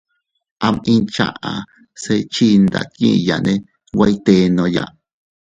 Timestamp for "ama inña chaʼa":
0.65-1.51